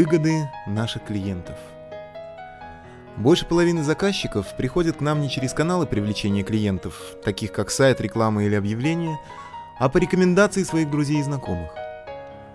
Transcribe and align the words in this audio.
Выгоды 0.00 0.48
наших 0.66 1.04
клиентов. 1.04 1.56
Больше 3.18 3.44
половины 3.44 3.84
заказчиков 3.84 4.46
приходят 4.56 4.96
к 4.96 5.00
нам 5.02 5.20
не 5.20 5.28
через 5.28 5.52
каналы 5.52 5.84
привлечения 5.84 6.42
клиентов, 6.42 7.16
таких 7.22 7.52
как 7.52 7.70
сайт, 7.70 8.00
реклама 8.00 8.42
или 8.42 8.54
объявления, 8.54 9.20
а 9.78 9.90
по 9.90 9.98
рекомендации 9.98 10.62
своих 10.62 10.90
друзей 10.90 11.18
и 11.18 11.22
знакомых. 11.22 11.68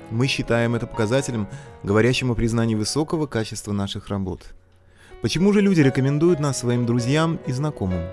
Мы 0.09 0.25
считаем 0.25 0.73
это 0.73 0.87
показателем, 0.87 1.47
говорящим 1.83 2.31
о 2.31 2.33
признании 2.33 2.73
высокого 2.73 3.27
качества 3.27 3.73
наших 3.73 4.07
работ. 4.07 4.41
Почему 5.21 5.53
же 5.53 5.61
люди 5.61 5.81
рекомендуют 5.81 6.39
нас 6.39 6.57
своим 6.57 6.87
друзьям 6.87 7.35
и 7.45 7.51
знакомым? 7.51 8.07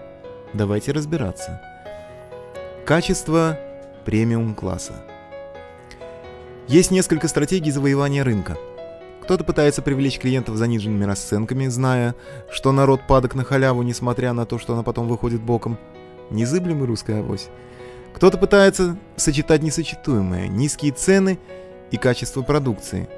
Давайте 0.53 0.92
разбираться. 0.92 1.59
Качество 2.84 3.59
премиум 4.05 4.55
класса. 4.55 4.92
Есть 6.69 6.91
несколько 6.91 7.28
стратегий 7.28 7.70
завоевания 7.70 8.25
рынка. 8.25 8.59
Кто-то 9.23 9.45
пытается 9.45 9.83
привлечь 9.83 10.19
клиентов 10.19 10.57
заниженными 10.57 11.05
расценками, 11.05 11.69
зная, 11.69 12.15
что 12.51 12.73
народ 12.73 13.03
падок 13.07 13.35
на 13.35 13.45
халяву, 13.45 13.83
несмотря 13.83 14.33
на 14.33 14.45
то, 14.47 14.59
что 14.59 14.75
она 14.75 14.83
потом 14.83 15.09
выходит 15.09 15.41
боком. 15.41 15.79
Незыблемый 16.31 16.87
русская 16.87 17.21
авось. 17.21 17.48
Кто-то 18.15 18.37
пытается 18.37 18.97
сочетать 19.17 19.62
несочетуемое, 19.62 20.48
низкие 20.48 20.93
цены 20.93 21.39
и 21.91 21.97
качество 21.97 22.43
продукции, 22.43 23.09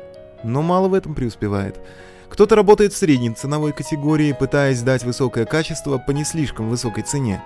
но 0.43 0.63
мало 0.63 0.89
в 0.89 0.95
этом 0.95 1.15
преуспевает. 1.15 1.81
Кто-то 2.29 2.55
работает 2.55 2.93
в 2.93 2.97
средней 2.97 3.31
ценовой 3.31 3.73
категории, 3.73 4.37
пытаясь 4.39 4.83
дать 4.83 5.05
высокое 5.05 5.47
качество 5.47 5.99
по 5.99 6.11
не 6.11 6.25
слишком 6.25 6.69
высокой 6.69 7.03
цене. 7.03 7.43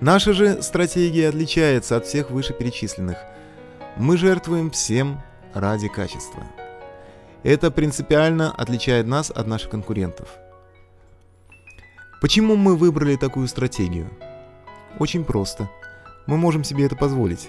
Наша 0.00 0.32
же 0.32 0.62
стратегия 0.62 1.28
отличается 1.28 1.96
от 1.96 2.06
всех 2.06 2.30
вышеперечисленных– 2.30 3.18
мы 3.96 4.18
жертвуем 4.18 4.70
всем 4.70 5.22
ради 5.54 5.88
качества. 5.88 6.42
Это 7.46 7.70
принципиально 7.70 8.50
отличает 8.50 9.06
нас 9.06 9.30
от 9.30 9.46
наших 9.46 9.70
конкурентов. 9.70 10.26
Почему 12.20 12.56
мы 12.56 12.74
выбрали 12.74 13.14
такую 13.14 13.46
стратегию? 13.46 14.10
Очень 14.98 15.22
просто. 15.22 15.70
Мы 16.26 16.38
можем 16.38 16.64
себе 16.64 16.86
это 16.86 16.96
позволить. 16.96 17.48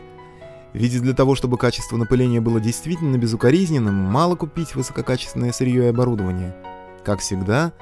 Ведь 0.73 1.01
для 1.01 1.15
того, 1.15 1.33
чтобы 1.33 1.57
качество 1.57 1.97
напыления 1.97 2.39
было 2.39 2.59
действительно 2.59 3.17
безукоризненным, 3.17 3.95
мало 3.95 4.35
купить 4.35 4.75
высококачественное 4.75 5.51
сырье 5.51 5.85
и 5.85 5.89
оборудование. 5.89 6.55
Как 7.03 7.19
всегда, 7.21 7.73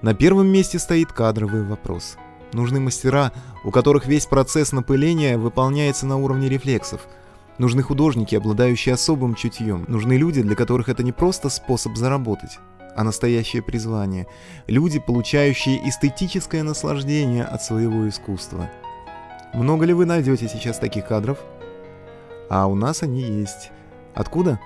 на 0.00 0.14
первом 0.14 0.46
месте 0.46 0.78
стоит 0.78 1.12
кадровый 1.12 1.64
вопрос. 1.64 2.18
Нужны 2.52 2.78
мастера, 2.78 3.32
у 3.64 3.72
которых 3.72 4.06
весь 4.06 4.26
процесс 4.26 4.70
напыления 4.70 5.36
выполняется 5.36 6.06
на 6.06 6.18
уровне 6.18 6.48
рефлексов– 6.48 7.00
Нужны 7.58 7.82
художники, 7.82 8.36
обладающие 8.36 8.94
особым 8.94 9.34
чутьем. 9.34 9.84
Нужны 9.88 10.12
люди, 10.12 10.42
для 10.42 10.54
которых 10.54 10.88
это 10.88 11.02
не 11.02 11.10
просто 11.10 11.48
способ 11.48 11.96
заработать, 11.96 12.60
а 12.94 13.02
настоящее 13.02 13.62
призвание. 13.62 14.28
Люди, 14.68 15.00
получающие 15.00 15.88
эстетическое 15.88 16.62
наслаждение 16.62 17.44
от 17.44 17.60
своего 17.60 18.08
искусства. 18.08 18.70
Много 19.52 19.86
ли 19.86 19.92
вы 19.92 20.06
найдете 20.06 20.48
сейчас 20.48 20.78
таких 20.78 21.08
кадров? 21.08 21.38
А 22.48 22.68
у 22.68 22.76
нас 22.76 23.02
они 23.02 23.22
есть. 23.22 23.72
Откуда? 24.14 24.60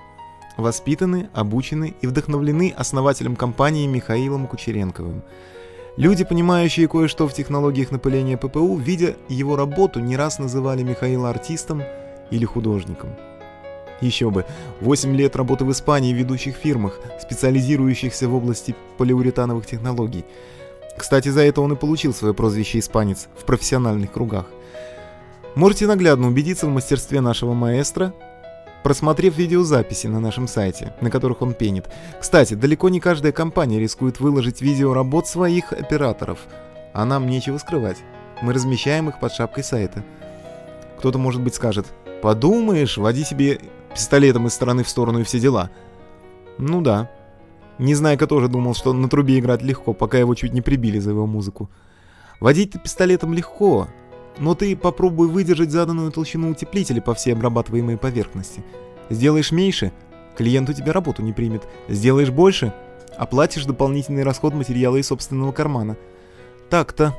Воспитаны, 0.59 1.31
обучены 1.33 1.95
и 2.03 2.06
вдохновлены 2.06 2.75
основателем 2.77 3.37
компании 3.37 3.87
Михаилом 3.87 4.47
Кучеренковым. 4.47 5.23
Люди, 5.97 6.25
понимающие 6.25 6.89
кое-что 6.89 7.27
в 7.27 7.33
технологиях 7.33 7.91
напыления 7.91 8.37
ППУ, 8.37 8.77
видя 8.77 9.17
его 9.31 9.56
работу, 9.56 10.01
не 10.01 10.15
раз 10.15 10.39
называли 10.39 10.83
Михаила 10.83 11.31
артистом– 11.31 11.83
или 12.32 12.44
художником. 12.44 13.10
Еще 14.00 14.31
бы, 14.31 14.44
8 14.81 15.15
лет 15.15 15.37
работы 15.37 15.65
в 15.65 15.70
Испании 15.70 16.12
в 16.12 16.16
ведущих 16.16 16.56
фирмах, 16.56 16.98
специализирующихся 17.20 18.28
в 18.28 18.34
области 18.34 18.75
полиуретановых 18.98 19.65
технологий. 19.65 20.25
Кстати, 20.98 21.28
за 21.28 21.42
это 21.42 21.60
он 21.60 21.72
и 21.72 21.76
получил 21.76 22.12
свое 22.12 22.34
прозвище 22.34 22.81
«Испанец» 22.81 23.28
в 23.38 23.44
профессиональных 23.44 24.10
кругах. 24.10 24.47
Можете 25.54 25.87
наглядно 25.87 26.26
убедиться 26.28 26.66
в 26.66 26.71
мастерстве 26.71 27.21
нашего 27.21 27.53
маэстро, 27.53 28.12
просмотрев 28.82 29.37
видеозаписи 29.37 30.09
на 30.09 30.19
нашем 30.19 30.48
сайте, 30.48 30.92
на 31.00 31.09
которых 31.09 31.41
он 31.41 31.54
пенит. 31.54 31.88
Кстати, 32.21 32.54
далеко 32.54 32.88
не 32.88 32.98
каждая 32.98 33.31
компания 33.31 33.78
рискует 33.78 34.19
выложить 34.19 34.62
видео 34.62 34.94
работ 34.94 35.28
своих 35.28 35.72
операторов, 35.72 36.41
а 36.92 37.04
нам 37.04 37.28
нечего 37.28 37.59
скрывать. 37.59 37.98
Мы 38.41 38.53
размещаем 38.53 39.09
их 39.09 39.21
под 39.21 39.32
шапкой 39.32 39.62
сайта. 39.62 40.03
Кто-то, 40.98 41.19
может 41.19 41.41
быть, 41.41 41.54
скажет– 41.54 41.87
Подумаешь, 42.22 42.99
води 42.99 43.25
себе 43.25 43.59
пистолетом 43.93 44.47
из 44.47 44.55
стороны 44.55 44.84
в 44.84 44.88
сторону 44.88 45.21
и 45.21 45.25
все 45.25 45.41
дела. 45.41 45.71
Ну 46.56 46.81
да. 46.81 47.10
Незнайка 47.78 48.28
тоже 48.28 48.47
думал, 48.47 48.75
что 48.75 48.93
на 48.93 49.09
трубе 49.09 49.41
играть 49.41 49.60
легко, 49.62 49.93
пока 49.93 50.19
его 50.19 50.34
чуть 50.37 50.53
не 50.53 50.60
прибили 50.60 51.00
за 51.00 51.10
его 51.10 51.27
музыку. 51.27 51.69
Водить-то 52.38 52.78
пистолетом 52.78 53.34
легко, 53.34 53.88
но 54.38 54.55
ты 54.55 54.77
попробуй 54.77 55.28
выдержать 55.28 55.72
заданную 55.72 56.12
толщину 56.12 56.50
утеплителя 56.50 57.00
по 57.00 57.12
всей 57.15 57.33
обрабатываемой 57.33 57.97
поверхности. 57.97 58.62
Сделаешь 59.10 59.50
меньше, 59.50 59.93
клиент 60.37 60.71
у 60.71 60.72
тебя 60.72 60.93
работу 60.93 61.22
не 61.22 61.33
примет. 61.33 61.65
Сделаешь 61.89 62.31
больше, 62.31 62.72
оплатишь 63.16 63.65
дополнительный 63.65 64.22
расход 64.22 64.54
материала 64.54 64.97
из 64.97 65.09
собственного 65.09 65.50
кармана. 65.50 65.97
Так-то. 66.71 67.16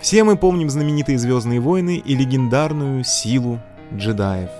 Все 0.00 0.22
мы 0.22 0.36
помним 0.36 0.70
знаменитые 0.70 1.18
«Звездные 1.18 1.58
войны» 1.58 1.96
и 1.96 2.14
легендарную 2.14 3.02
силу 3.02 3.60
джедаев. 3.92 4.50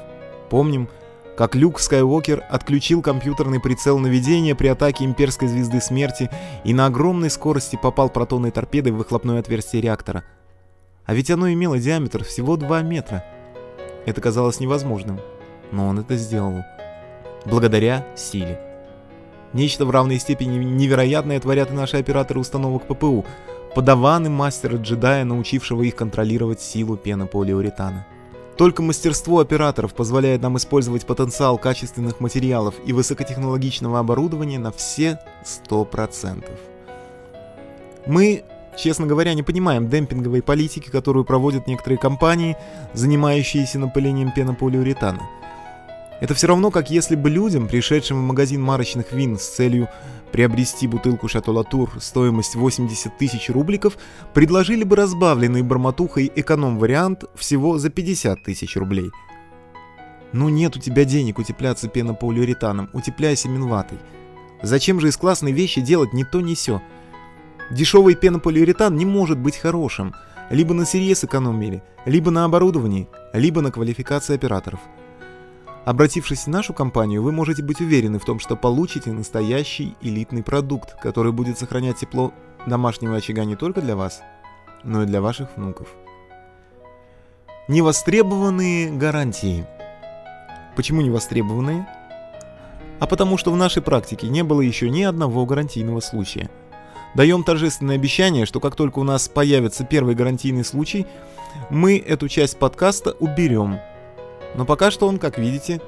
Помним, 0.50 0.88
как 1.36 1.54
Люк 1.54 1.78
Скайуокер 1.78 2.42
отключил 2.50 3.02
компьютерный 3.02 3.60
прицел 3.60 4.00
наведения 4.00 4.56
при 4.56 4.66
атаке 4.66 5.04
имперской 5.04 5.46
звезды 5.46 5.80
смерти 5.80 6.28
и 6.64 6.74
на 6.74 6.86
огромной 6.86 7.30
скорости 7.30 7.78
попал 7.80 8.10
протонной 8.10 8.50
торпедой 8.50 8.90
в 8.90 8.96
выхлопное 8.96 9.38
отверстие 9.38 9.80
реактора. 9.80 10.24
А 11.04 11.14
ведь 11.14 11.30
оно 11.30 11.50
имело 11.52 11.78
диаметр 11.78 12.24
всего 12.24 12.56
2 12.56 12.82
метра. 12.82 13.24
Это 14.06 14.20
казалось 14.20 14.58
невозможным, 14.58 15.20
но 15.70 15.86
он 15.86 16.00
это 16.00 16.16
сделал. 16.16 16.64
Благодаря 17.44 18.04
силе. 18.16 18.60
Нечто 19.52 19.86
в 19.86 19.90
равной 19.90 20.18
степени 20.18 20.62
невероятное 20.64 21.38
творят 21.38 21.70
и 21.70 21.74
наши 21.74 21.96
операторы 21.96 22.40
установок 22.40 22.88
ППУ– 22.88 23.24
подаваны 23.78 24.28
мастера-джедая, 24.28 25.22
научившего 25.22 25.82
их 25.82 25.94
контролировать 25.94 26.60
силу 26.60 26.96
пенополиуретана. 26.96 28.08
Только 28.56 28.82
мастерство 28.82 29.38
операторов 29.38 29.94
позволяет 29.94 30.42
нам 30.42 30.56
использовать 30.56 31.06
потенциал 31.06 31.58
качественных 31.58 32.18
материалов 32.18 32.74
и 32.84 32.92
высокотехнологичного 32.92 34.00
оборудования 34.00 34.58
на 34.58 34.72
все 34.72 35.20
100%. 35.70 36.44
Мы, 38.06 38.42
честно 38.76 39.06
говоря, 39.06 39.32
не 39.34 39.44
понимаем 39.44 39.88
демпинговой 39.88 40.42
политики, 40.42 40.90
которую 40.90 41.24
проводят 41.24 41.68
некоторые 41.68 42.00
компании, 42.00 42.56
занимающиеся 42.94 43.78
напылением 43.78 44.32
пенополиуретана– 44.32 45.22
это 46.20 46.34
все 46.34 46.48
равно, 46.48 46.70
как 46.70 46.90
если 46.90 47.14
бы 47.14 47.30
людям, 47.30 47.68
пришедшим 47.68 48.18
в 48.18 48.22
магазин 48.22 48.60
марочных 48.60 49.12
вин 49.12 49.38
с 49.38 49.48
целью 49.48 49.88
приобрести 50.32 50.86
бутылку 50.88 51.28
Шато 51.28 51.52
Латур 51.52 51.90
стоимость 52.00 52.56
80 52.56 53.16
тысяч 53.16 53.48
рубликов, 53.50 53.96
предложили 54.34 54.82
бы 54.82 54.96
разбавленный 54.96 55.62
барматухой 55.62 56.30
эконом-вариант 56.34 57.24
всего 57.36 57.78
за 57.78 57.90
50 57.90 58.42
тысяч 58.42 58.76
рублей. 58.76 59.10
Ну 60.32 60.48
нет 60.48 60.76
у 60.76 60.80
тебя 60.80 61.04
денег 61.04 61.38
утепляться 61.38 61.88
пенополиуретаном, 61.88 62.90
утепляйся 62.92 63.48
минватой. 63.48 63.98
Зачем 64.60 65.00
же 65.00 65.08
из 65.08 65.16
классной 65.16 65.52
вещи 65.52 65.80
делать 65.80 66.12
ни 66.12 66.24
то 66.24 66.40
ни 66.40 66.54
сё? 66.54 66.82
Дешевый 67.70 68.16
пенополиуретан 68.16 68.96
не 68.96 69.06
может 69.06 69.38
быть 69.38 69.56
хорошим. 69.56 70.14
Либо 70.50 70.74
на 70.74 70.84
сырье 70.84 71.14
сэкономили, 71.14 71.82
либо 72.06 72.30
на 72.30 72.44
оборудовании, 72.44 73.08
либо 73.34 73.60
на 73.60 73.70
квалификации 73.70 74.34
операторов– 74.34 74.80
Обратившись 75.88 76.44
в 76.44 76.48
нашу 76.48 76.74
компанию, 76.74 77.22
вы 77.22 77.32
можете 77.32 77.62
быть 77.62 77.80
уверены 77.80 78.18
в 78.18 78.24
том, 78.26 78.40
что 78.40 78.56
получите 78.56 79.10
настоящий 79.10 79.94
элитный 80.02 80.42
продукт, 80.42 80.92
который 81.00 81.32
будет 81.32 81.58
сохранять 81.58 81.96
тепло 81.96 82.34
домашнего 82.66 83.16
очага 83.16 83.46
не 83.46 83.56
только 83.56 83.80
для 83.80 83.96
вас, 83.96 84.20
но 84.84 85.04
и 85.04 85.06
для 85.06 85.22
ваших 85.22 85.48
внуков. 85.56 85.88
Невостребованные 87.68 88.90
гарантии. 88.90 89.66
Почему 90.76 91.00
невостребованные? 91.00 91.88
А 93.00 93.06
потому 93.06 93.38
что 93.38 93.50
в 93.50 93.56
нашей 93.56 93.80
практике 93.80 94.28
не 94.28 94.44
было 94.44 94.60
еще 94.60 94.90
ни 94.90 95.04
одного 95.04 95.46
гарантийного 95.46 96.00
случая. 96.00 96.50
Даем 97.14 97.44
торжественное 97.44 97.94
обещание, 97.94 98.44
что 98.44 98.60
как 98.60 98.76
только 98.76 98.98
у 98.98 99.04
нас 99.04 99.26
появится 99.30 99.84
первый 99.84 100.14
гарантийный 100.14 100.66
случай, 100.66 101.06
мы 101.70 101.96
эту 101.96 102.28
часть 102.28 102.58
подкаста 102.58 103.12
уберем– 103.12 103.80
но 104.54 104.64
пока 104.64 104.90
что 104.90 105.06
он, 105.06 105.18
как 105.18 105.38
видите, 105.38 105.80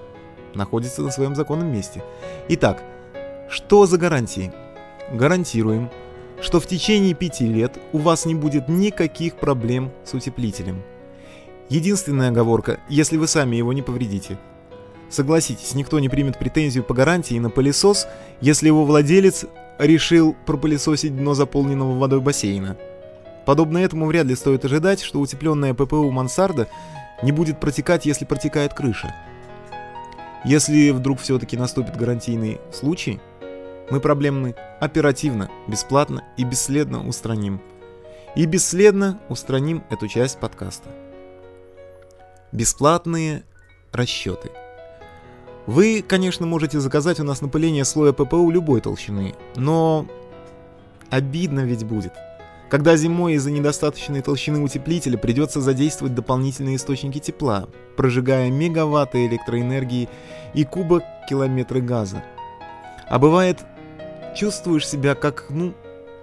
находится 0.54 1.02
на 1.02 1.10
своем 1.10 1.34
законном 1.34 1.72
месте. 1.72 2.02
Итак, 2.48 2.82
что 3.48 3.86
за 3.86 3.98
гарантии? 3.98 4.52
Гарантируем, 5.12 5.90
что 6.40 6.60
в 6.60 6.66
течение 6.66 7.14
пяти 7.14 7.46
лет 7.46 7.78
у 7.92 7.98
вас 7.98 8.26
не 8.26 8.34
будет 8.34 8.68
никаких 8.68 9.36
проблем 9.36 9.90
с 10.04 10.14
утеплителем. 10.14 10.82
Единственная 11.68 12.30
оговорка, 12.30 12.80
если 12.88 13.16
вы 13.16 13.28
сами 13.28 13.56
его 13.56 13.72
не 13.72 13.82
повредите. 13.82 14.38
Согласитесь, 15.08 15.74
никто 15.74 15.98
не 15.98 16.08
примет 16.08 16.38
претензию 16.38 16.84
по 16.84 16.94
гарантии 16.94 17.38
на 17.38 17.50
пылесос, 17.50 18.06
если 18.40 18.68
его 18.68 18.84
владелец 18.84 19.44
решил 19.78 20.36
пропылесосить 20.46 21.16
дно 21.16 21.34
заполненного 21.34 21.98
водой 21.98 22.20
бассейна. 22.20 22.76
Подобно 23.46 23.78
этому 23.78 24.06
вряд 24.06 24.26
ли 24.26 24.36
стоит 24.36 24.64
ожидать, 24.64 25.00
что 25.00 25.18
утепленная 25.18 25.74
ППУ 25.74 26.10
мансарда 26.10 26.68
не 27.22 27.32
будет 27.32 27.60
протекать, 27.60 28.06
если 28.06 28.24
протекает 28.24 28.74
крыша. 28.74 29.14
Если 30.44 30.90
вдруг 30.90 31.20
все-таки 31.20 31.56
наступит 31.56 31.96
гарантийный 31.96 32.60
случай, 32.72 33.20
мы 33.90 34.00
проблемы 34.00 34.54
оперативно, 34.80 35.50
бесплатно 35.66 36.24
и 36.36 36.44
бесследно 36.44 37.06
устраним. 37.06 37.60
И 38.36 38.46
бесследно 38.46 39.20
устраним 39.28 39.84
эту 39.90 40.08
часть 40.08 40.38
подкаста. 40.38 40.88
Бесплатные 42.52 43.42
расчеты. 43.92 44.50
Вы, 45.66 46.02
конечно, 46.06 46.46
можете 46.46 46.80
заказать 46.80 47.20
у 47.20 47.24
нас 47.24 47.42
напыление 47.42 47.84
слоя 47.84 48.12
ППУ 48.12 48.50
любой 48.50 48.80
толщины, 48.80 49.34
но 49.56 50.06
обидно 51.10 51.60
ведь 51.60 51.84
будет– 51.84 52.14
когда 52.70 52.96
зимой 52.96 53.34
из-за 53.34 53.50
недостаточной 53.50 54.22
толщины 54.22 54.60
утеплителя 54.60 55.18
придется 55.18 55.60
задействовать 55.60 56.14
дополнительные 56.14 56.76
источники 56.76 57.18
тепла, 57.18 57.68
прожигая 57.96 58.48
мегаватты 58.48 59.26
электроэнергии 59.26 60.08
и 60.54 60.64
кубок 60.64 61.02
километры 61.28 61.80
газа. 61.80 62.22
А 63.08 63.18
бывает, 63.18 63.58
чувствуешь 64.36 64.88
себя 64.88 65.16
как, 65.16 65.46
ну, 65.50 65.74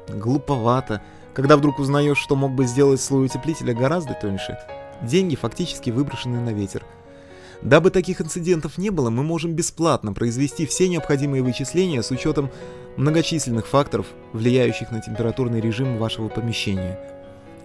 глуповато, 0.08 1.02
когда 1.34 1.58
вдруг 1.58 1.80
узнаешь, 1.80 2.18
что 2.18 2.38
мог 2.38 2.54
бы 2.54 2.66
сделать 2.66 3.02
слой 3.02 3.26
утеплителя 3.26 3.74
гораздо 3.74 4.14
тоньше. 4.14 4.58
Деньги 5.02 5.36
фактически 5.36 5.90
выброшены 5.90 6.40
на 6.40 6.54
ветер– 6.54 6.86
Дабы 7.62 7.90
таких 7.90 8.22
инцидентов 8.22 8.78
не 8.78 8.92
было, 8.92 9.10
мы 9.10 9.24
можем 9.24 9.54
бесплатно 9.54 10.14
произвести 10.14 10.66
все 10.66 10.88
необходимые 10.88 11.42
вычисления 11.42 12.04
с 12.04 12.12
учетом 12.12 12.52
многочисленных 12.98 13.68
факторов, 13.68 14.08
влияющих 14.34 14.92
на 14.92 15.02
температурный 15.02 15.60
режим 15.60 15.98
вашего 15.98 16.28
помещения. 16.28 17.00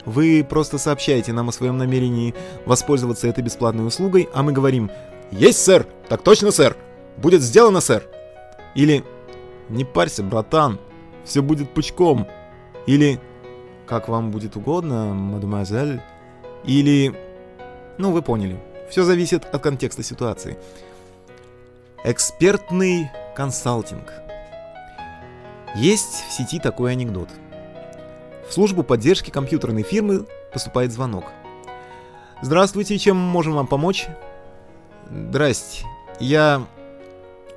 Вы 0.04 0.44
просто 0.48 0.78
сообщаете 0.78 1.32
нам 1.32 1.48
о 1.48 1.52
своем 1.52 1.78
намерении 1.78 2.34
воспользоваться 2.66 3.28
этой 3.28 3.44
бесплатной 3.44 3.86
услугой, 3.86 4.28
а 4.32 4.42
мы 4.42 4.52
говорим 4.52 4.90
«Есть, 5.30 5.62
сэр! 5.62 5.86
Так 6.08 6.22
точно, 6.22 6.50
сэр! 6.50 6.76
Будет 7.16 7.42
сделано, 7.42 7.80
сэр!» 7.80 8.04
Или 8.74 9.04
«Не 9.68 9.84
парься, 9.84 10.22
братан, 10.22 10.80
все 11.24 11.42
будет 11.42 11.72
пучком!» 11.72 12.26
Или 12.86 13.20
«Как 13.86 14.08
вам 14.08 14.30
будет 14.30 14.56
угодно, 14.56 15.14
мадемуазель?» 15.14 16.00
Или 16.64 17.14
«Ну, 17.98 18.10
вы 18.10 18.22
поняли». 18.22 18.58
Все 18.90 19.05
зависит 19.05 19.44
от 19.44 19.62
контекста 19.62 20.02
ситуации. 20.02 20.58
Экспертный 22.05 23.11
консалтинг. 23.34 24.12
Есть 25.75 26.25
в 26.29 26.32
сети 26.32 26.58
такой 26.58 26.93
анекдот. 26.93 27.29
В 28.49 28.52
службу 28.52 28.82
поддержки 28.82 29.31
компьютерной 29.31 29.82
фирмы 29.82 30.26
поступает 30.52 30.93
звонок. 30.93 31.25
Здравствуйте, 32.43 32.99
чем 32.99 33.17
можем 33.17 33.55
вам 33.55 33.67
помочь? 33.67 34.06
Здрасте. 35.11 35.87
Я 36.20 36.67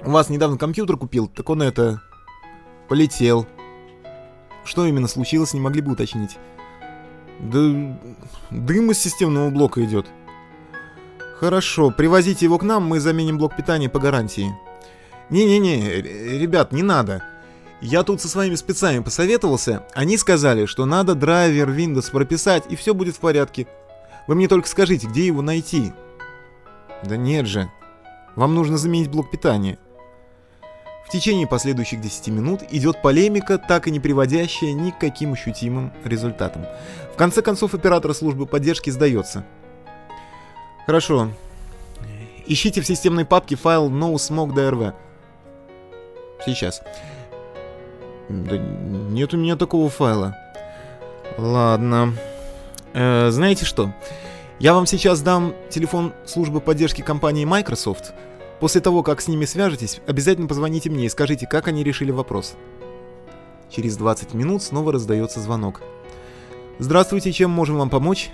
у 0.03 0.11
вас 0.11 0.29
недавно 0.29 0.57
компьютер 0.57 0.97
купил, 0.97 1.27
так 1.27 1.49
он 1.49 1.63
это... 1.63 2.01
полетел. 2.87 3.47
Что 4.63 4.85
именно 4.85 5.07
случилось, 5.07 5.53
не 5.53 5.59
могли 5.59 5.81
бы 5.81 5.93
уточнить? 5.93 6.37
Да 7.39 7.59
дым 8.51 8.91
из 8.91 8.99
системного 8.99 9.49
блока 9.49 9.83
идет. 9.83 10.07
Хорошо, 11.39 11.91
привозите 11.91 12.45
его 12.45 12.57
к 12.57 12.63
нам, 12.63 12.83
мы 12.85 13.01
заменим 13.01 13.37
блок 13.37 13.57
питания 13.57 13.89
по 13.89 13.99
гарантии. 13.99 14.55
Не-не-не, 15.29 16.01
ребят, 16.01 16.71
не 16.71 16.81
надо. 16.81 17.23
Я 17.81 18.03
тут 18.03 18.21
со 18.21 18.29
своими 18.29 18.55
спецами 18.55 18.99
посоветовался, 18.99 19.83
они 19.93 20.17
сказали, 20.17 20.65
что 20.65 20.85
надо 20.85 21.13
драйвер 21.13 21.69
Windows 21.69 22.09
прописать, 22.09 22.63
и 22.69 22.77
все 22.77 22.93
будет 22.93 23.17
в 23.17 23.19
порядке. 23.19 23.67
Вы 24.27 24.35
мне 24.35 24.47
только 24.47 24.69
скажите, 24.69 25.07
где 25.07 25.25
его 25.25 25.41
найти? 25.41 25.91
Да 27.03 27.17
нет 27.17 27.47
же, 27.47 27.69
вам 28.35 28.55
нужно 28.55 28.77
заменить 28.77 29.11
блок 29.11 29.29
питания. 29.29 29.77
В 31.05 31.11
течение 31.11 31.47
последующих 31.47 31.99
10 31.99 32.29
минут 32.29 32.61
идет 32.71 33.01
полемика, 33.01 33.57
так 33.57 33.87
и 33.87 33.91
не 33.91 33.99
приводящая 33.99 34.71
ни 34.71 34.91
к 34.91 34.99
каким 34.99 35.33
ощутимым 35.33 35.91
результатам. 36.05 36.65
В 37.13 37.17
конце 37.17 37.41
концов, 37.41 37.73
оператор 37.73 38.13
службы 38.13 38.45
поддержки 38.45 38.89
сдается– 38.89 39.45
Хорошо. 40.85 41.29
Ищите 42.45 42.81
в 42.81 42.85
системной 42.85 43.25
папке 43.25 43.55
файл 43.55 43.89
NoSmoke.drv. 43.89 44.93
Сейчас. 46.45 46.81
Да 48.29 48.57
нет 48.57 49.33
у 49.33 49.37
меня 49.37 49.55
такого 49.55 49.89
файла. 49.89 50.35
Ладно. 51.37 52.13
Э, 52.93 53.29
знаете 53.31 53.65
что? 53.65 53.91
Я 54.59 54.73
вам 54.73 54.85
сейчас 54.85 55.21
дам 55.21 55.53
телефон 55.69 56.13
службы 56.25 56.61
поддержки 56.61 57.01
компании 57.01 57.45
Microsoft. 57.45 58.13
После 58.59 58.79
того, 58.79 59.03
как 59.03 59.21
с 59.21 59.27
ними 59.27 59.45
свяжетесь, 59.45 59.99
обязательно 60.07 60.47
позвоните 60.47 60.89
мне 60.89 61.05
и 61.05 61.09
скажите, 61.09 61.45
как 61.45 61.67
они 61.67 61.83
решили 61.83 62.11
вопрос. 62.11 62.55
Через 63.69 63.97
20 63.97 64.33
минут 64.33 64.63
снова 64.63 64.93
раздается 64.93 65.41
звонок. 65.41 65.81
Здравствуйте, 66.79 67.31
чем 67.31 67.51
можем 67.51 67.77
вам 67.77 67.89
помочь? 67.89 68.29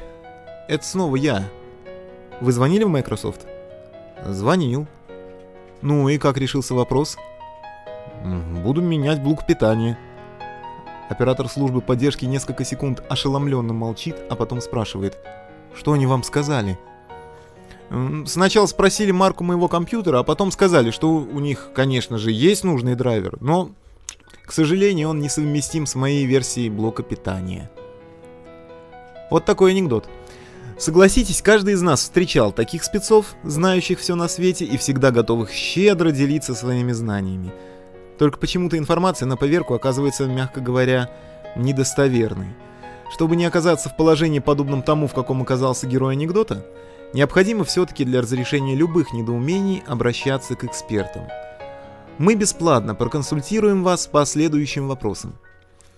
Это 0.67 0.85
снова 0.85 1.15
я, 1.15 1.49
вы 2.41 2.51
звонили 2.51 2.83
в 2.83 2.89
Microsoft? 2.89 3.45
Звонил. 4.25 4.87
Ну 5.81 6.09
и 6.09 6.17
как 6.17 6.37
решился 6.37 6.73
вопрос? 6.73 7.17
Буду 8.63 8.81
менять 8.81 9.21
блок 9.21 9.45
питания. 9.45 9.97
Оператор 11.09 11.47
службы 11.47 11.81
поддержки 11.81 12.25
несколько 12.25 12.65
секунд 12.65 13.03
ошеломленно 13.09 13.73
молчит, 13.73 14.15
а 14.29 14.35
потом 14.35 14.61
спрашивает. 14.61 15.17
Что 15.73 15.93
они 15.93 16.05
вам 16.05 16.23
сказали? 16.23 16.77
Сначала 18.25 18.65
спросили 18.67 19.11
марку 19.11 19.43
моего 19.43 19.67
компьютера, 19.67 20.19
а 20.19 20.23
потом 20.23 20.51
сказали, 20.51 20.91
что 20.91 21.09
у 21.09 21.39
них, 21.39 21.71
конечно 21.75 22.17
же, 22.17 22.31
есть 22.31 22.63
нужный 22.63 22.95
драйвер, 22.95 23.37
но, 23.41 23.71
к 24.45 24.53
сожалению, 24.53 25.09
он 25.09 25.19
несовместим 25.19 25.85
с 25.85 25.95
моей 25.95 26.25
версией 26.25 26.69
блока 26.69 27.03
питания. 27.03 27.69
Вот 29.29 29.43
такой 29.43 29.71
анекдот. 29.71 30.07
Согласитесь, 30.81 31.43
каждый 31.43 31.75
из 31.75 31.83
нас 31.83 32.01
встречал 32.01 32.51
таких 32.51 32.83
спецов, 32.83 33.35
знающих 33.43 33.99
все 33.99 34.15
на 34.15 34.27
свете 34.27 34.65
и 34.65 34.77
всегда 34.77 35.11
готовых 35.11 35.51
щедро 35.51 36.09
делиться 36.09 36.55
своими 36.55 36.91
знаниями. 36.91 37.53
Только 38.17 38.39
почему-то 38.39 38.79
информация 38.79 39.27
на 39.27 39.37
поверку 39.37 39.75
оказывается, 39.75 40.25
мягко 40.25 40.59
говоря, 40.59 41.11
недостоверной. 41.55 42.55
Чтобы 43.11 43.35
не 43.35 43.45
оказаться 43.45 43.89
в 43.89 43.95
положении 43.95 44.39
подобном 44.39 44.81
тому, 44.81 45.05
в 45.05 45.13
каком 45.13 45.43
оказался 45.43 45.85
герой 45.85 46.13
анекдота, 46.13 46.65
необходимо 47.13 47.63
все-таки 47.63 48.03
для 48.03 48.19
разрешения 48.19 48.73
любых 48.73 49.13
недоумений 49.13 49.83
обращаться 49.85 50.55
к 50.55 50.63
экспертам. 50.63 51.27
Мы 52.17 52.33
бесплатно 52.33 52.95
проконсультируем 52.95 53.83
вас 53.83 54.07
по 54.07 54.25
следующим 54.25 54.87
вопросам. 54.87 55.35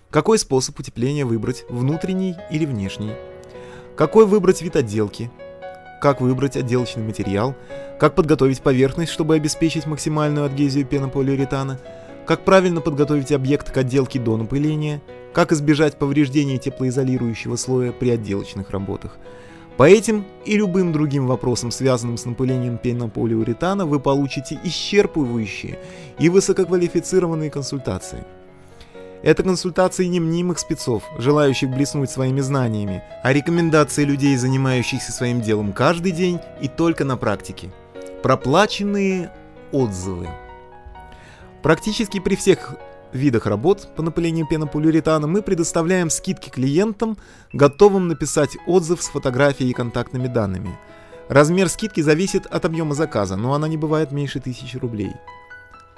Какой 0.10 0.38
способ 0.38 0.78
утепления 0.78 1.24
выбрать, 1.24 1.64
внутренний 1.70 2.36
или 2.52 2.66
внешний? 2.66 3.14
Какой 3.96 4.26
выбрать 4.26 4.64
вид 4.64 4.76
отделки? 4.76 5.30
Как 6.02 6.20
выбрать 6.20 6.58
отделочный 6.58 7.04
материал? 7.04 7.54
Как 8.00 8.16
подготовить 8.16 8.62
поверхность, 8.62 9.12
чтобы 9.12 9.36
обеспечить 9.36 9.86
максимальную 9.86 10.48
адгезию 10.48 10.84
пенополиуретана? 10.84 11.80
Как 12.26 12.44
правильно 12.44 12.82
подготовить 12.82 13.32
объект 13.32 13.72
к 13.72 13.78
отделке 13.78 14.20
до 14.20 14.36
напыления? 14.36 15.00
Как 15.32 15.52
избежать 15.52 15.98
повреждения 16.00 16.58
теплоизолирующего 16.58 17.56
слоя 17.56 17.92
при 17.92 18.10
отделочных 18.10 18.72
работах? 18.72 19.18
По 19.78 19.88
этим 19.88 20.26
и 20.44 20.58
любым 20.58 20.92
другим 20.92 21.28
вопросам, 21.28 21.70
связанным 21.70 22.18
с 22.18 22.26
напылением 22.26 22.80
пенополиуретана, 22.80 23.86
вы 23.86 24.00
получите 24.00 24.60
исчерпывающие 24.64 25.78
и 26.18 26.30
высококвалифицированные 26.30 27.52
консультации– 27.52 28.24
это 29.24 29.42
консультации 29.42 30.06
не 30.06 30.20
мнимых 30.20 30.60
спецов, 30.60 31.04
желающих 31.18 31.70
блеснуть 31.70 32.12
своими 32.12 32.42
знаниями, 32.42 33.02
а 33.24 33.32
рекомендации 33.32 34.04
людей, 34.04 34.36
занимающихся 34.36 35.12
своим 35.14 35.42
делом 35.42 35.72
каждый 35.72 36.12
день 36.12 36.40
и 36.62 36.68
только 36.68 37.06
на 37.06 37.16
практике. 37.16 37.72
Проплаченные 38.22 39.32
отзывы. 39.72 40.28
Практически 41.62 42.20
при 42.20 42.36
всех 42.36 42.76
видах 43.14 43.46
работ 43.46 43.96
по 43.96 44.02
напылению 44.02 44.46
пенополиуретана 44.46 45.26
мы 45.26 45.42
предоставляем 45.42 46.10
скидки 46.10 46.50
клиентам, 46.50 47.18
готовым 47.54 48.10
написать 48.10 48.58
отзыв 48.68 49.02
с 49.02 49.08
фотографией 49.08 49.70
и 49.70 49.74
контактными 49.74 50.28
данными. 50.28 50.78
Размер 51.30 51.70
скидки 51.70 52.02
зависит 52.02 52.46
от 52.46 52.66
объема 52.66 52.94
заказа, 52.94 53.38
но 53.38 53.54
она 53.54 53.70
не 53.70 53.78
бывает 53.78 54.12
меньше 54.12 54.40
1000 54.40 54.80
рублей. 54.80 55.14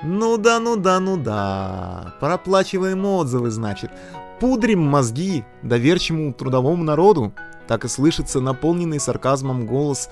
Ну 0.03 0.37
да, 0.37 0.59
ну 0.59 0.75
да, 0.75 0.99
ну 0.99 1.17
да. 1.17 2.15
Проплачиваем 2.19 3.05
отзывы, 3.05 3.49
значит. 3.49 3.91
Пудрим 4.39 4.81
мозги 4.81 5.43
доверчивому 5.63 6.33
трудовому 6.33 6.83
народу. 6.83 7.33
Так 7.67 7.85
и 7.85 7.87
слышится 7.87 8.41
наполненный 8.41 8.99
сарказмом 8.99 9.65
голос 9.65 10.09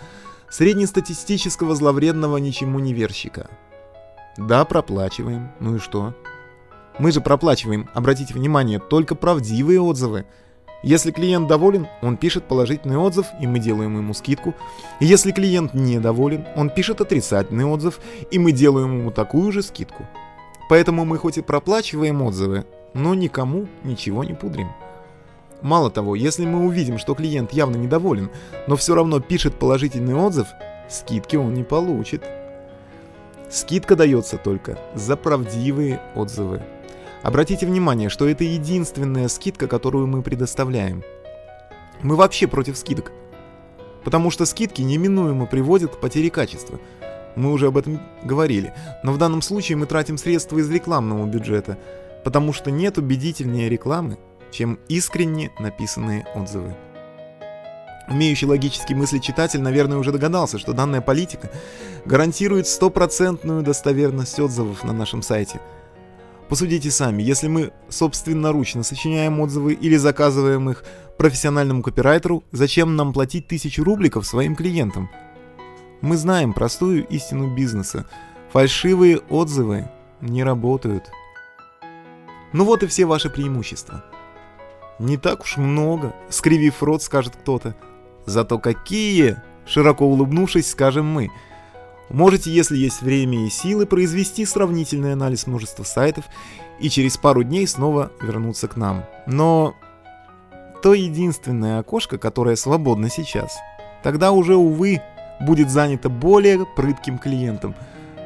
среднестатистического 0.50 1.76
зловредного 1.76 2.38
ничему 2.38 2.80
не 2.80 2.94
верщика. 2.94 3.50
Да, 4.38 4.66
проплачиваем. 4.66 5.52
Ну 5.60 5.76
и 5.76 5.80
что? 5.80 6.16
Мы 7.00 7.12
же 7.12 7.22
проплачиваем, 7.22 7.90
обратите 7.94 8.34
внимание, 8.34 8.80
только 8.80 9.16
правдивые 9.16 9.82
отзывы. 9.82 10.26
Если 10.84 11.12
клиент 11.12 11.48
доволен, 11.48 11.88
он 12.02 12.18
пишет 12.18 12.44
положительный 12.44 12.98
отзыв, 12.98 13.28
и 13.40 13.48
мы 13.48 13.60
делаем 13.60 13.98
ему 13.98 14.14
скидку. 14.14 14.54
Если 15.00 15.32
клиент 15.32 15.74
недоволен, 15.74 16.46
он 16.58 16.70
пишет 16.70 17.00
отрицательный 17.00 17.64
отзыв, 17.64 18.02
и 18.32 18.38
мы 18.38 18.52
делаем 18.52 19.00
ему 19.00 19.12
такую 19.12 19.54
же 19.54 19.62
скидку. 19.62 20.06
Поэтому 20.70 21.06
мы 21.06 21.18
хоть 21.18 21.38
и 21.38 21.42
проплачиваем 21.42 22.22
отзывы, 22.22 22.66
но 22.94 23.16
никому 23.16 23.68
ничего 23.84 24.26
не 24.26 24.34
пудрим. 24.34 24.72
Мало 25.62 25.90
того, 25.90 26.16
если 26.16 26.46
мы 26.46 26.66
увидим, 26.66 26.98
что 26.98 27.16
клиент 27.16 27.54
явно 27.54 27.78
недоволен, 27.78 28.30
но 28.68 28.76
все 28.76 28.94
равно 28.94 29.22
пишет 29.22 29.56
положительный 29.56 30.16
отзыв, 30.16 30.48
скидки 30.90 31.38
он 31.38 31.54
не 31.54 31.64
получит. 31.64 32.26
Скидка 33.50 33.96
дается 33.96 34.38
только 34.38 34.78
за 34.96 35.16
правдивые 35.16 36.02
отзывы. 36.16 36.62
Обратите 37.24 37.66
внимание, 37.66 38.10
что 38.10 38.28
это 38.28 38.44
единственная 38.44 39.30
скидка, 39.30 39.70
которую 39.70 40.08
мы 40.08 40.22
предоставляем. 40.22 41.04
Мы 42.02 42.18
вообще 42.18 42.48
против 42.48 42.78
скидок. 42.78 43.14
Потому 44.04 44.30
что 44.30 44.46
скидки 44.46 44.82
неминуемо 44.82 45.46
приводят 45.46 45.96
к 45.96 46.02
потере 46.02 46.30
качества. 46.30 46.82
Мы 47.38 47.54
уже 47.54 47.68
об 47.68 47.78
этом 47.78 48.02
говорили. 48.24 48.74
Но 49.04 49.14
в 49.14 49.18
данном 49.18 49.42
случае 49.42 49.78
мы 49.78 49.86
тратим 49.86 50.18
средства 50.18 50.58
из 50.58 50.70
рекламного 50.70 51.26
бюджета, 51.26 51.78
потому 52.26 52.52
что 52.52 52.72
нет 52.72 52.98
убедительнее 52.98 53.70
рекламы, 53.70 54.18
чем 54.52 54.78
искренне 54.90 55.50
написанные 55.60 56.28
отзывы. 56.36 56.76
Умеющий 58.10 58.48
логически 58.48 58.92
мыслить 58.92 59.24
читатель, 59.24 59.62
наверное, 59.62 59.98
уже 59.98 60.12
догадался, 60.12 60.60
что 60.60 60.74
данная 60.74 61.00
политика 61.00 61.50
гарантирует 62.04 62.68
стопроцентную 62.68 63.64
достоверность 63.64 64.38
отзывов 64.42 64.84
на 64.84 64.92
нашем 64.92 65.22
сайте– 65.22 65.62
Посудите 66.54 66.92
сами, 66.92 67.24
если 67.24 67.48
мы 67.48 67.74
собственноручно 67.90 68.84
сочиняем 68.84 69.40
отзывы 69.40 69.74
или 69.74 69.96
заказываем 69.96 70.70
их 70.70 70.84
профессиональному 71.18 71.82
копирайтеру, 71.82 72.44
зачем 72.52 72.96
нам 72.96 73.12
платить 73.12 73.48
тысячу 73.48 73.84
рубликов 73.84 74.28
своим 74.28 74.56
клиентам? 74.56 75.10
Мы 76.02 76.16
знаем 76.16 76.54
простую 76.54 77.08
истину 77.08 77.56
бизнеса. 77.56 78.06
Фальшивые 78.52 79.18
отзывы 79.18 79.90
не 80.22 80.44
работают. 80.44 81.10
Ну 82.52 82.66
вот 82.66 82.84
и 82.84 82.86
все 82.86 83.06
ваши 83.06 83.32
преимущества. 83.32 84.06
Не 85.00 85.18
так 85.18 85.42
уж 85.42 85.58
много, 85.58 86.14
скривив 86.30 86.84
рот, 86.84 87.02
скажет 87.02 87.36
кто-то. 87.36 87.76
Зато 88.28 88.60
какие, 88.60 89.38
широко 89.66 90.06
улыбнувшись, 90.06 90.70
скажем 90.70 91.08
мы– 91.08 91.32
Можете, 92.10 92.52
если 92.52 92.78
есть 92.78 93.02
время 93.02 93.46
и 93.46 93.50
силы, 93.50 93.86
произвести 93.86 94.46
сравнительный 94.46 95.14
анализ 95.14 95.48
множества 95.48 95.84
сайтов 95.84 96.26
и 96.80 96.90
через 96.90 97.18
пару 97.18 97.44
дней 97.44 97.68
снова 97.68 98.12
вернуться 98.22 98.68
к 98.68 98.76
нам. 98.76 99.06
Но 99.26 99.74
то 100.84 100.94
единственное 100.94 101.80
окошко, 101.80 102.18
которое 102.18 102.56
свободно 102.56 103.10
сейчас, 103.10 103.58
тогда 104.04 104.32
уже, 104.32 104.56
увы, 104.56 105.02
будет 105.40 105.70
занято 105.70 106.10
более 106.10 106.66
прытким 106.76 107.18
клиентом. 107.18 107.76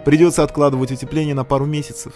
Придется 0.05 0.43
откладывать 0.43 0.91
утепление 0.91 1.35
на 1.35 1.43
пару 1.43 1.65
месяцев. 1.65 2.13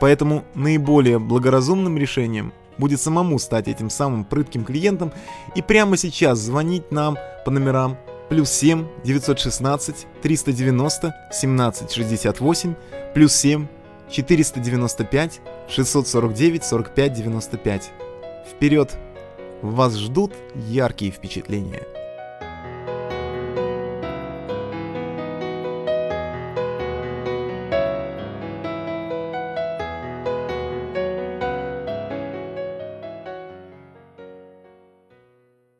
Поэтому 0.00 0.44
наиболее 0.54 1.18
благоразумным 1.18 1.98
решением 1.98 2.52
будет 2.78 3.00
самому 3.00 3.38
стать 3.38 3.66
этим 3.66 3.90
самым 3.90 4.24
прытким 4.24 4.64
клиентом 4.64 5.12
и 5.54 5.62
прямо 5.62 5.96
сейчас 5.96 6.38
звонить 6.38 6.92
нам 6.92 7.18
по 7.44 7.50
номерам 7.50 7.96
плюс 8.28 8.50
7 8.50 8.86
916 9.04 10.06
390 10.22 11.12
1768 11.30 12.74
плюс 13.14 13.32
7 13.34 13.66
495 14.10 15.40
649 15.68 16.64
45 16.64 17.12
95. 17.12 17.90
Вперед! 18.50 18.96
Вас 19.62 19.96
ждут 19.96 20.32
яркие 20.54 21.10
впечатления. 21.10 21.82